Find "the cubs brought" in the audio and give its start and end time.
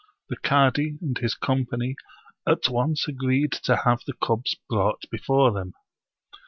4.07-5.07